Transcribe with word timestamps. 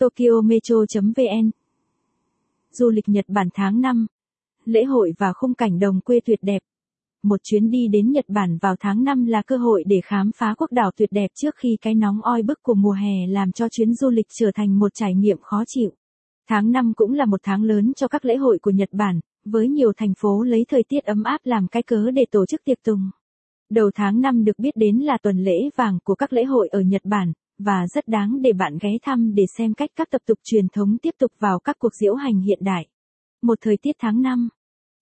Tokyo 0.00 0.40
Metro.vn 0.44 1.50
Du 2.70 2.90
lịch 2.90 3.08
Nhật 3.08 3.24
Bản 3.28 3.48
tháng 3.54 3.80
5 3.80 4.06
Lễ 4.64 4.84
hội 4.84 5.12
và 5.18 5.32
khung 5.32 5.54
cảnh 5.54 5.78
đồng 5.78 6.00
quê 6.00 6.20
tuyệt 6.24 6.38
đẹp 6.42 6.62
Một 7.22 7.40
chuyến 7.42 7.70
đi 7.70 7.88
đến 7.88 8.10
Nhật 8.10 8.24
Bản 8.28 8.58
vào 8.58 8.74
tháng 8.80 9.04
5 9.04 9.26
là 9.26 9.42
cơ 9.42 9.56
hội 9.56 9.84
để 9.86 10.00
khám 10.04 10.30
phá 10.36 10.54
quốc 10.58 10.72
đảo 10.72 10.90
tuyệt 10.96 11.08
đẹp 11.12 11.30
trước 11.34 11.54
khi 11.56 11.76
cái 11.80 11.94
nóng 11.94 12.22
oi 12.22 12.42
bức 12.42 12.62
của 12.62 12.74
mùa 12.74 12.92
hè 12.92 13.26
làm 13.26 13.52
cho 13.52 13.68
chuyến 13.68 13.94
du 13.94 14.10
lịch 14.10 14.26
trở 14.38 14.50
thành 14.54 14.78
một 14.78 14.94
trải 14.94 15.14
nghiệm 15.14 15.38
khó 15.40 15.64
chịu. 15.66 15.90
Tháng 16.48 16.72
5 16.72 16.92
cũng 16.96 17.12
là 17.12 17.24
một 17.24 17.40
tháng 17.42 17.62
lớn 17.62 17.92
cho 17.96 18.08
các 18.08 18.24
lễ 18.24 18.36
hội 18.36 18.58
của 18.62 18.70
Nhật 18.70 18.88
Bản, 18.92 19.20
với 19.44 19.68
nhiều 19.68 19.92
thành 19.96 20.12
phố 20.18 20.42
lấy 20.42 20.64
thời 20.68 20.82
tiết 20.88 21.04
ấm 21.04 21.22
áp 21.22 21.40
làm 21.44 21.68
cái 21.68 21.82
cớ 21.82 22.10
để 22.10 22.24
tổ 22.30 22.46
chức 22.46 22.60
tiệc 22.64 22.82
tùng. 22.84 23.10
Đầu 23.70 23.90
tháng 23.94 24.20
5 24.20 24.44
được 24.44 24.58
biết 24.58 24.76
đến 24.76 24.96
là 24.96 25.18
tuần 25.22 25.38
lễ 25.38 25.70
vàng 25.76 25.98
của 26.04 26.14
các 26.14 26.32
lễ 26.32 26.44
hội 26.44 26.68
ở 26.68 26.80
Nhật 26.80 27.02
Bản, 27.04 27.32
và 27.64 27.86
rất 27.86 28.08
đáng 28.08 28.42
để 28.42 28.52
bạn 28.52 28.78
ghé 28.80 28.90
thăm 29.02 29.34
để 29.34 29.44
xem 29.58 29.74
cách 29.74 29.90
các 29.96 30.10
tập 30.10 30.22
tục 30.26 30.38
truyền 30.44 30.68
thống 30.68 30.98
tiếp 31.02 31.14
tục 31.18 31.32
vào 31.38 31.58
các 31.58 31.76
cuộc 31.78 31.94
diễu 31.94 32.14
hành 32.14 32.40
hiện 32.40 32.58
đại. 32.62 32.86
Một 33.42 33.58
thời 33.60 33.76
tiết 33.82 33.96
tháng 33.98 34.22
5. 34.22 34.48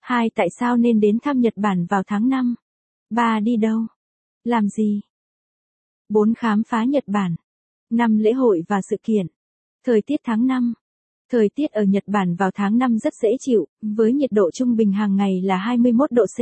2. 0.00 0.30
Tại 0.34 0.48
sao 0.60 0.76
nên 0.76 1.00
đến 1.00 1.18
thăm 1.22 1.40
Nhật 1.40 1.52
Bản 1.56 1.86
vào 1.86 2.02
tháng 2.06 2.28
5? 2.28 2.54
3. 3.10 3.40
Đi 3.40 3.56
đâu? 3.56 3.80
Làm 4.44 4.68
gì? 4.68 5.00
4. 6.08 6.34
Khám 6.34 6.62
phá 6.68 6.84
Nhật 6.84 7.04
Bản. 7.06 7.36
5. 7.90 8.18
Lễ 8.18 8.32
hội 8.32 8.62
và 8.68 8.80
sự 8.90 8.96
kiện. 9.02 9.26
Thời 9.84 10.02
tiết 10.02 10.20
tháng 10.24 10.46
5. 10.46 10.74
Thời 11.30 11.48
tiết 11.54 11.70
ở 11.70 11.82
Nhật 11.82 12.04
Bản 12.06 12.34
vào 12.34 12.50
tháng 12.54 12.78
5 12.78 12.98
rất 12.98 13.14
dễ 13.22 13.28
chịu, 13.40 13.66
với 13.82 14.12
nhiệt 14.12 14.32
độ 14.32 14.50
trung 14.50 14.76
bình 14.76 14.92
hàng 14.92 15.16
ngày 15.16 15.40
là 15.42 15.56
21 15.56 16.12
độ 16.12 16.24
C. 16.26 16.40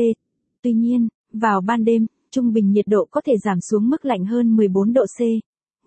Tuy 0.62 0.72
nhiên, 0.72 1.08
vào 1.32 1.60
ban 1.60 1.84
đêm, 1.84 2.06
trung 2.30 2.52
bình 2.52 2.70
nhiệt 2.70 2.86
độ 2.88 3.08
có 3.10 3.20
thể 3.20 3.32
giảm 3.44 3.60
xuống 3.60 3.90
mức 3.90 4.04
lạnh 4.04 4.24
hơn 4.24 4.56
14 4.56 4.92
độ 4.92 5.04
C. 5.18 5.20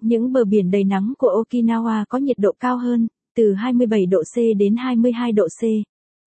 Những 0.01 0.31
bờ 0.31 0.45
biển 0.45 0.71
đầy 0.71 0.83
nắng 0.83 1.13
của 1.17 1.43
Okinawa 1.43 2.05
có 2.09 2.17
nhiệt 2.17 2.37
độ 2.39 2.51
cao 2.59 2.77
hơn, 2.77 3.07
từ 3.35 3.53
27 3.53 4.05
độ 4.05 4.23
C 4.35 4.35
đến 4.57 4.75
22 4.75 5.31
độ 5.31 5.47
C. 5.47 5.63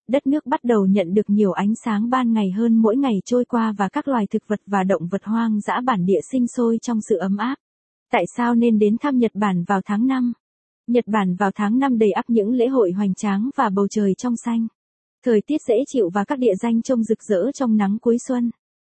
Đất 0.08 0.26
nước 0.26 0.46
bắt 0.46 0.64
đầu 0.64 0.86
nhận 0.86 1.14
được 1.14 1.30
nhiều 1.30 1.52
ánh 1.52 1.74
sáng 1.84 2.10
ban 2.10 2.32
ngày 2.32 2.50
hơn 2.50 2.76
mỗi 2.76 2.96
ngày 2.96 3.14
trôi 3.24 3.44
qua 3.44 3.74
và 3.78 3.88
các 3.88 4.08
loài 4.08 4.26
thực 4.30 4.42
vật 4.48 4.60
và 4.66 4.84
động 4.84 5.02
vật 5.10 5.24
hoang 5.24 5.60
dã 5.60 5.80
bản 5.84 6.06
địa 6.06 6.20
sinh 6.32 6.46
sôi 6.46 6.78
trong 6.82 7.00
sự 7.08 7.16
ấm 7.16 7.36
áp. 7.36 7.54
Tại 8.10 8.24
sao 8.36 8.54
nên 8.54 8.78
đến 8.78 8.96
thăm 9.00 9.18
Nhật 9.18 9.32
Bản 9.34 9.64
vào 9.64 9.80
tháng 9.84 10.06
5? 10.06 10.32
Nhật 10.86 11.04
Bản 11.06 11.34
vào 11.34 11.50
tháng 11.54 11.78
5 11.78 11.98
đầy 11.98 12.10
ắp 12.10 12.24
những 12.28 12.52
lễ 12.52 12.66
hội 12.66 12.92
hoành 12.92 13.14
tráng 13.14 13.50
và 13.56 13.70
bầu 13.74 13.88
trời 13.88 14.14
trong 14.18 14.34
xanh. 14.44 14.66
Thời 15.24 15.40
tiết 15.46 15.62
dễ 15.68 15.74
chịu 15.86 16.10
và 16.14 16.24
các 16.24 16.38
địa 16.38 16.54
danh 16.62 16.82
trông 16.82 17.02
rực 17.02 17.22
rỡ 17.22 17.50
trong 17.54 17.76
nắng 17.76 17.98
cuối 18.00 18.16
xuân. 18.28 18.50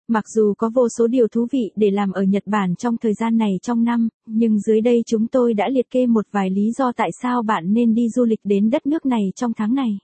Mặc 0.09 0.25
dù 0.29 0.55
có 0.59 0.71
vô 0.75 0.89
số 0.99 1.07
điều 1.07 1.29
thú 1.29 1.47
vị 1.53 1.71
để 1.77 1.91
làm 1.91 2.13
ở 2.13 2.23
Nhật 2.23 2.43
Bản 2.47 2.75
trong 2.75 2.97
thời 2.97 3.15
gian 3.15 3.37
này 3.37 3.51
trong 3.63 3.85
năm, 3.85 4.09
nhưng 4.27 4.59
dưới 4.59 4.81
đây 4.81 5.03
chúng 5.07 5.27
tôi 5.27 5.55
đã 5.55 5.69
liệt 5.69 5.91
kê 5.91 6.07
một 6.07 6.27
vài 6.31 6.51
lý 6.51 6.73
do 6.73 6.93
tại 6.97 7.11
sao 7.23 7.43
bạn 7.43 7.73
nên 7.73 7.95
đi 7.95 8.09
du 8.09 8.25
lịch 8.25 8.41
đến 8.45 8.71
đất 8.71 8.87
nước 8.87 9.07
này 9.07 9.33
trong 9.37 9.53
tháng 9.57 9.75
này. 9.75 9.99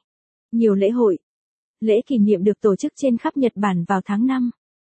Nhiều 0.52 0.74
lễ 0.74 0.90
hội. 0.90 1.18
Lễ 1.80 1.94
kỷ 2.06 2.18
niệm 2.18 2.44
được 2.44 2.60
tổ 2.60 2.76
chức 2.76 2.92
trên 2.96 3.18
khắp 3.18 3.36
Nhật 3.36 3.52
Bản 3.54 3.84
vào 3.88 4.00
tháng 4.04 4.26
5. 4.26 4.50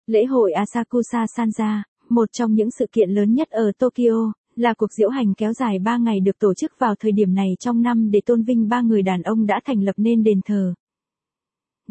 Lễ 0.06 0.25
hội 0.25 0.53
Asakusa 0.53 1.25
Sanja, 1.37 1.83
một 2.09 2.28
trong 2.33 2.55
những 2.55 2.70
sự 2.70 2.87
kiện 2.92 3.11
lớn 3.11 3.34
nhất 3.34 3.48
ở 3.50 3.72
Tokyo, 3.78 4.33
là 4.56 4.75
cuộc 4.75 4.92
diễu 4.92 5.09
hành 5.09 5.34
kéo 5.34 5.53
dài 5.53 5.78
3 5.78 5.97
ngày 5.97 6.20
được 6.20 6.39
tổ 6.39 6.55
chức 6.55 6.72
vào 6.78 6.94
thời 7.00 7.12
điểm 7.12 7.34
này 7.34 7.48
trong 7.61 7.83
năm 7.83 8.11
để 8.11 8.20
tôn 8.27 8.42
vinh 8.42 8.69
ba 8.69 8.81
người 8.81 9.03
đàn 9.03 9.22
ông 9.22 9.47
đã 9.47 9.61
thành 9.64 9.83
lập 9.83 9.94
nên 9.97 10.22
đền 10.22 10.41
thờ. 10.44 10.75